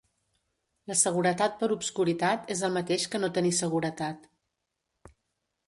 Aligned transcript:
La 0.91 0.95
seguretat 1.01 1.59
per 1.59 1.69
obscuritat 1.75 2.49
és 2.55 2.65
el 2.69 2.75
mateix 2.79 3.07
que 3.13 3.21
no 3.23 3.31
tenir 3.39 3.55
seguretat. 3.61 4.29